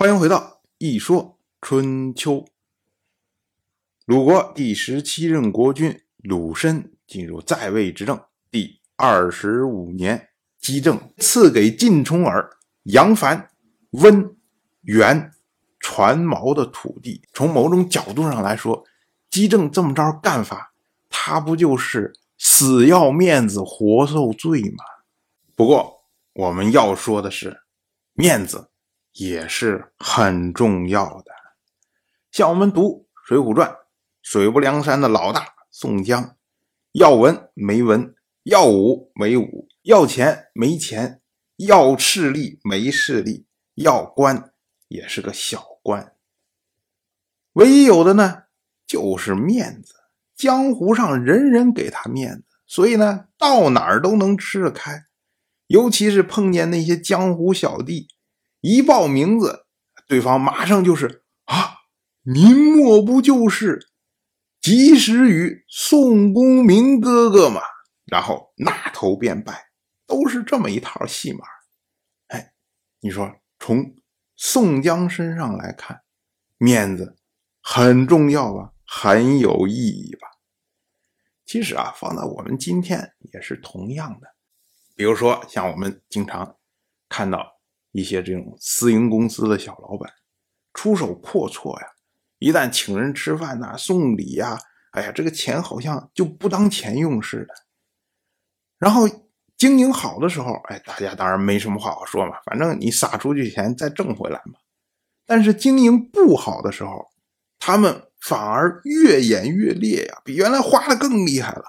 [0.00, 0.38] 欢迎回到
[0.78, 2.34] 《一说春秋》。
[4.04, 10.28] 鲁国第十七任国君鲁申进入在位执政第二十五年，
[10.60, 12.48] 姬政赐给晋重耳、
[12.84, 13.50] 杨凡、
[13.90, 14.36] 温、
[14.82, 15.32] 元、
[15.80, 17.20] 传毛的土地。
[17.32, 18.84] 从某种角度上来说，
[19.28, 20.72] 姬政这么着干法，
[21.10, 24.84] 他不就是死要面子活受罪吗？
[25.56, 26.04] 不过
[26.34, 27.62] 我们要说的是，
[28.12, 28.70] 面子
[29.12, 31.32] 也是很重要的。
[32.30, 33.68] 像我们读《水浒传》。
[34.20, 36.36] 水泊梁山的老大宋江，
[36.92, 41.22] 要文没文，要武没武，要钱没钱，
[41.56, 44.52] 要势力没势力，要官
[44.88, 46.14] 也是个小官。
[47.54, 48.42] 唯一有的呢，
[48.86, 49.94] 就是面子。
[50.36, 55.06] 江湖上人人给他面子，所以呢，到哪儿都能吃得开。
[55.68, 58.08] 尤其是碰见那些江湖小弟，
[58.60, 59.66] 一报名字，
[60.06, 61.76] 对方马上就是啊，
[62.22, 63.88] 您莫不就是？
[64.60, 67.62] 及时雨宋公明哥哥嘛，
[68.04, 69.68] 然后那头便拜，
[70.06, 71.44] 都是这么一套戏码。
[72.26, 72.52] 哎，
[73.00, 73.94] 你说从
[74.36, 76.02] 宋江身上来看，
[76.58, 77.16] 面子
[77.62, 80.28] 很重要吧，很有意义吧？
[81.46, 84.26] 其实啊，放在我们今天也是同样的。
[84.96, 86.56] 比如说，像我们经常
[87.08, 87.57] 看到
[87.92, 90.12] 一些这种私营公司的小老板，
[90.74, 91.86] 出手阔绰呀。
[92.38, 94.58] 一旦请人吃饭呐，送礼呀，
[94.92, 97.54] 哎呀，这个钱好像就不当钱用似的。
[98.78, 99.08] 然后
[99.56, 104.54] 经营好的时候，哎，大家当然没什么话好说嘛，反正你撒出去钱再挣回来嘛。
[105.26, 107.08] 但是经营不好的时候，
[107.58, 111.64] 他们反而越演越烈呀，比原来花的更厉害了。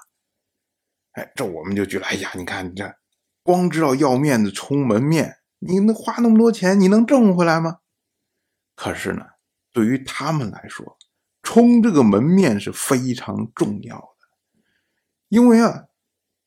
[1.13, 2.93] 哎，这我们就觉得，哎呀，你看你这
[3.41, 7.77] 光知道要面子、充门面，你能花那么多钱，你能挣回来吗？
[8.75, 9.25] 可是呢？
[9.71, 10.97] 对于他们来说，
[11.43, 14.27] 充这个门面是非常重要的，
[15.27, 15.83] 因为啊，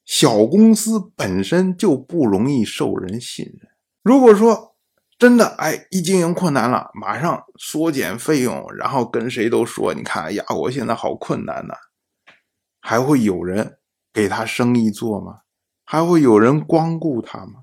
[0.05, 3.71] 小公司本身就不容易受人信任。
[4.03, 4.77] 如果说
[5.19, 11.75] 真的哎，一经营困难了，马上缩减费用，然后跟谁都说，你看，哎呀，我现在好困难呐，
[12.81, 13.79] 还会有人
[14.13, 15.43] 给他生意做吗？
[15.85, 17.62] 还会有人光顾他吗？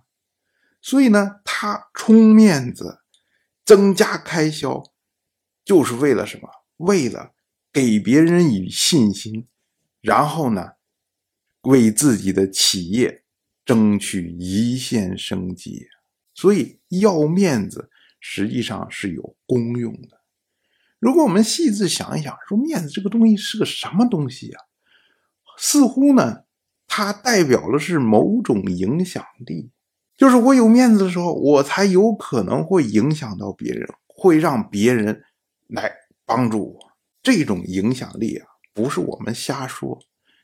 [0.89, 3.01] 所以呢，他充面子，
[3.63, 4.81] 增加开销。
[5.63, 6.49] 就是为了什么？
[6.77, 7.35] 为了
[7.71, 9.47] 给别人以信心，
[10.01, 10.71] 然后呢，
[11.61, 13.23] 为自己的企业
[13.63, 15.85] 争取一线生机。
[16.33, 20.21] 所以要面子实际上是有功用的。
[20.97, 24.59] 如果我们细致想一想，说面子这个东西是个什么东西呀？
[25.55, 26.45] 似乎呢，
[26.87, 29.69] 它代表的是某种影响力。
[30.19, 35.23] 就是我有面子的时候，我才有可能会影响到别人，会让别人。
[35.71, 35.93] 来
[36.25, 36.91] 帮助我，
[37.21, 39.99] 这种影响力啊，不是我们瞎说，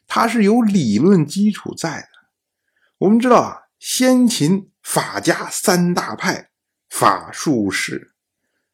[0.05, 2.07] 它是有理论基础在的。
[2.99, 6.51] 我们知道啊，先秦法家三大派，
[6.91, 8.13] 法术士。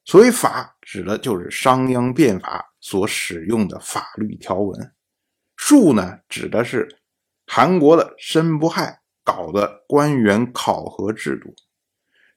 [0.04, 4.78] 所谓法，指的就是商鞅变法所使用的法律条文；
[5.56, 7.00] 术呢，指的是
[7.48, 9.00] 韩国的申不害
[9.32, 11.56] 搞的官员考核制度。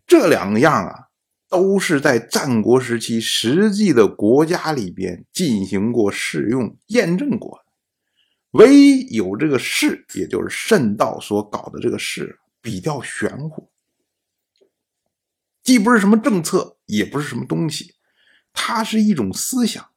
[0.07, 1.09] 这两样啊。
[1.47, 13.71] 都是在战国时期实际的国家里边进行过试用、验证过的，唯一有这个试，也就是圣道所搞的这个试，比较玄乎，
[15.63, 17.95] 既不是什么政策，也不是什么东西，
[18.53, 19.91] 它是一种思想，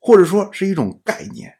[0.00, 1.58] 或者说是一种概念。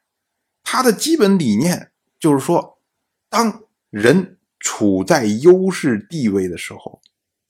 [0.65, 2.81] 它的基本理念就是说，
[3.29, 3.64] 当
[3.95, 7.01] 人处在优势地位的时候。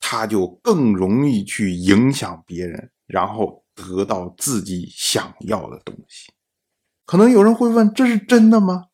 [0.07, 6.31] 他就更容易去影响别人，然后得到自己想要的东西。
[7.07, 8.85] 可能有人会问：这是真的吗？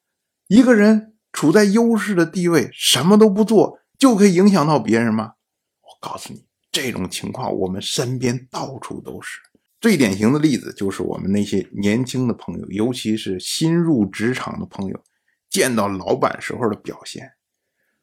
[0.47, 5.33] 一个人处在优势的地位，什么都不做就可以影响到别人吗？
[5.81, 9.41] 我告诉你，这种情况我们身边到处都是。
[9.81, 15.03] 最典型的例子就是我们那些年轻的朋友，尤其是新入职场的朋友，
[15.49, 17.33] 见到老板时候的表现。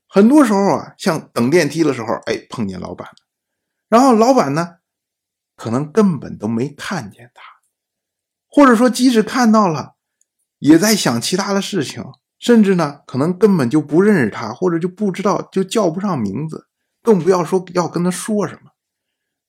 [0.09, 3.15] 很多时候啊，像等电梯的时候，哎，碰见老板了，
[3.89, 4.77] 然后老板呢，
[5.55, 7.43] 可能根本都没看见他，
[8.49, 9.97] 或者说即使看到了，
[10.59, 12.03] 也在想其他的事情，
[12.39, 16.69] 甚至呢，可能根本就不认识他，或者就不知道，就叫不上名字，
[17.03, 18.71] 更不要说要跟他说什么。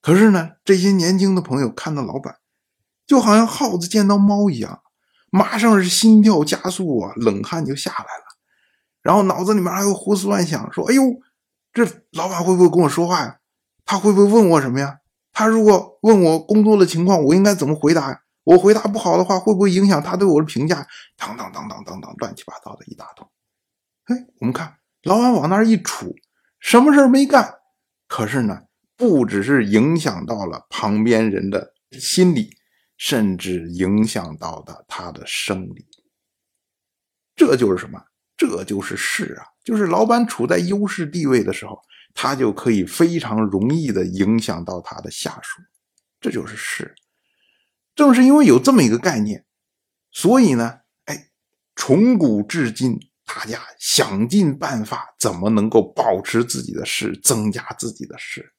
[0.01, 2.35] 可是呢，这些年轻的朋友看到老板，
[3.07, 4.81] 就好像耗子见到猫一样，
[5.29, 8.28] 马上是心跳加速啊，冷汗就下来了。
[9.01, 11.03] 然后脑子里面还会胡思乱想，说：“哎呦，
[11.73, 13.39] 这老板会不会跟我说话呀？
[13.85, 14.97] 他会不会问我什么呀？
[15.31, 18.21] 他如果问我工作的情况，我应该怎么回答？
[18.43, 20.85] 我回答不好的话，会不会影响他对我的评价？
[21.17, 23.29] 当当当当当当，乱七八糟的一大通。
[24.05, 26.13] 哎，我们看老板往那儿一杵，
[26.59, 27.55] 什么事儿没干，
[28.07, 28.63] 可是呢，
[28.97, 32.49] 不只是影响到了旁边人的心理，
[32.97, 35.87] 甚至影响到了他的生理。
[37.35, 38.01] 这就是什么？
[38.39, 39.43] 这就是势啊！
[39.65, 41.77] 就是老板处在优势地位的时候，
[42.13, 45.61] 他就可以非常容易的影响到他的下属。
[46.21, 46.95] 这就是势。
[47.93, 49.45] 正是因为有这么一个概念，
[50.09, 51.31] 所以呢，哎，
[51.75, 58.53] 从古至今，大家想尽办法，怎么能够保持自己的势，增加自己的势。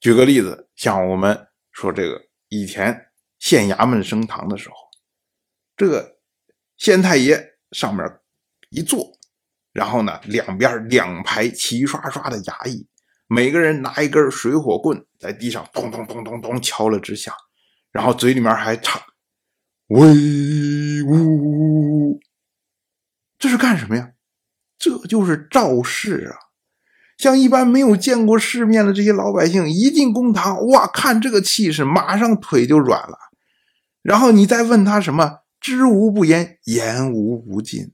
[0.00, 2.18] 举个例子，像我们说这个
[2.48, 4.74] 以前县衙门升堂的时候，
[5.76, 6.16] 这个
[6.78, 8.06] 县太爷上面
[8.70, 9.12] 一坐，
[9.72, 12.86] 然后呢，两边两排齐刷刷的衙役，
[13.28, 17.34] 每个人拿一根水火棍，在地上咚咚咚咚咚敲了直响。
[17.92, 19.02] 然后嘴里面还唱
[19.88, 22.20] 威武，
[23.36, 24.12] 这是干什么呀？
[24.78, 26.38] 这就是造势啊！
[27.18, 33.18] 像一般没有见过世面的这些老百姓，一进公堂，哇，看这个气势，马上腿就软了。
[34.02, 37.90] 然后你再问他什么，知无不言，言无不尽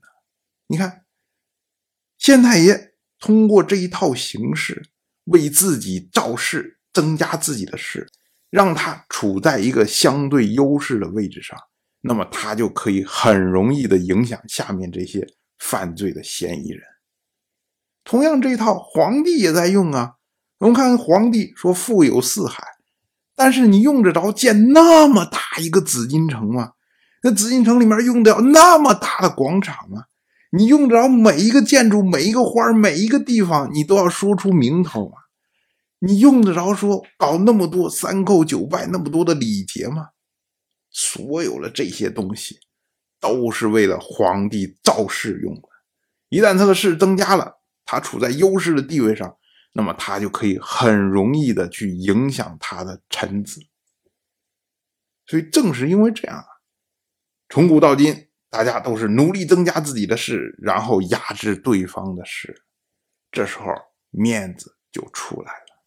[0.67, 1.05] 你看，
[2.17, 4.89] 县太爷通过这一套形式，
[5.25, 8.07] 为自己造势，增加自己的势。
[8.49, 11.59] 让他处在一个相对优势的位置上，
[11.99, 15.27] 那么他就可以很容易的影响下面这些
[15.59, 16.81] 犯罪的嫌疑人。
[18.05, 20.13] 同样，这一套皇帝也在用啊。
[20.59, 22.63] 我们看皇帝说富有四海，
[23.35, 26.71] 但是你用得着建那么大一个紫禁城吗？
[27.23, 30.05] 那紫禁城里面用得了那么大的广场吗？
[30.57, 35.17] 你用得着每一个建筑、每一个花、每一个地方，你都要说出名头吗？
[35.99, 40.09] 你用得着说搞那么多三叩九拜那么多的礼节吗？
[40.89, 42.59] 所有的这些东西
[43.19, 45.69] 都是为了皇帝造势用的。
[46.29, 49.37] 一旦他的势增加了，他处在优势的地位上，
[49.73, 53.61] 那么他就可以很容易的去影响他的臣子。
[55.27, 56.45] 所以正是因为这样啊，
[57.47, 58.26] 从古到今，
[58.57, 62.63] 大家都是努力增加自己的势，然后压制对方的势，
[63.29, 63.65] 这时候
[64.09, 65.83] 面子就出来了。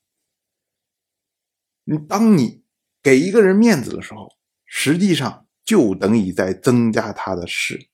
[1.82, 2.62] 你当你
[3.02, 4.28] 给一个人面子的时候，
[4.66, 7.88] 实际上就等于在增加他的势，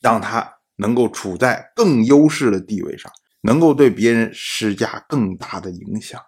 [0.00, 3.10] 让他能够处在更优势的地位上，
[3.40, 6.22] 能够对别人施加更大的影响，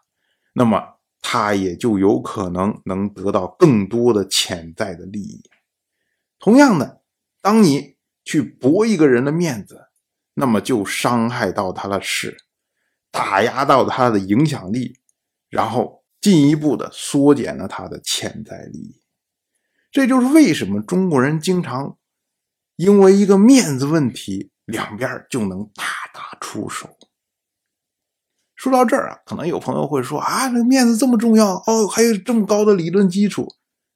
[0.55, 5.49] 那么他也就有可能能得到更多的潜在的利益。
[6.39, 7.03] 同样的，
[7.41, 9.89] 当你去驳一个人的面子，
[10.35, 12.37] 那么就伤害到他的势，
[13.11, 14.99] 打压到他的影响力，
[15.49, 16.05] 然后。
[16.19, 19.01] 进一步的缩减了他的潜在利益，
[19.93, 21.99] 这就是为什么中国人经常
[22.75, 26.99] 因为一个面子问题，两边就能大打出手。
[28.57, 33.47] 说到这儿啊，可能有朋友会说啊，这面子这么重要哦，还有这么高的理论基础，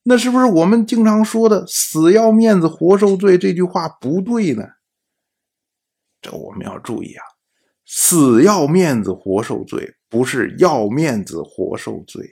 [0.03, 4.65] 那是不是我们经常说的“死要面子活受罪”这句话不对呢？
[6.21, 7.25] 这我们要注意啊
[7.85, 9.97] ，“死要面子活受罪”。
[10.11, 12.29] 不是要面子活受罪，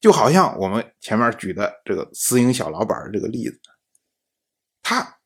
[0.00, 3.60] 就好像我们前面举的这个私营小老板这个例子，
[4.80, 5.18] 他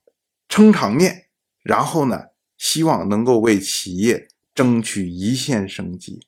[0.49, 1.28] 撑场面，
[1.62, 6.26] 然后呢，希望能够为企业争取一线生机。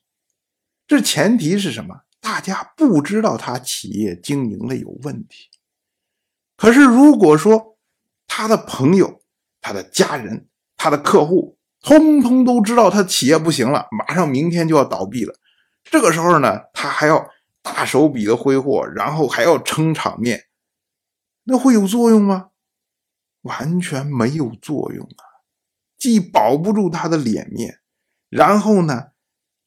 [0.85, 2.01] 这前提是什么？
[2.27, 5.49] 大家不知道他企业经营的有问题。
[6.57, 7.77] 可是如果说
[8.27, 9.21] 他的朋友、
[9.61, 15.39] 他的家人、他的客户，通通都知道他企业不行了，马上明天就要倒闭了。
[15.85, 17.29] 这个时候呢，他还要
[17.61, 20.47] 大手笔的挥霍，然后还要撑场面，
[21.45, 22.49] 那会有作用吗？
[23.43, 25.23] 完全没有作用啊！
[25.97, 27.79] 既保不住他的脸面，
[28.27, 29.11] 然后呢，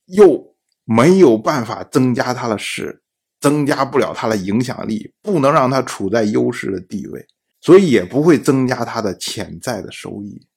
[0.04, 0.49] 又
[0.92, 3.00] 没有办法增加他的势，
[3.38, 7.24] 增加不了他的影响力，不能让他处在优势的地位，
[7.60, 10.48] 所以也不会增加他的潜在的收益。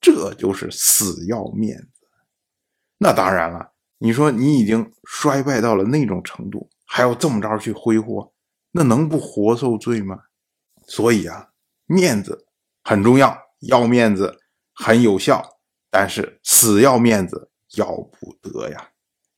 [0.00, 2.08] 这就是死要面子，
[2.98, 3.70] 那当然了。
[3.98, 8.32] 你说你已经衰败到了那种程度，还要这么着去挥霍，
[8.72, 10.18] 那能不活受罪吗？
[10.88, 11.50] 所以啊，
[11.86, 12.46] 面子
[12.82, 14.40] 很重要，要面子
[14.74, 15.48] 很有效，
[15.90, 18.90] 但是死要面子要不得呀，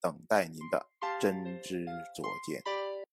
[0.00, 0.86] 等待您的
[1.20, 2.77] 真知灼见。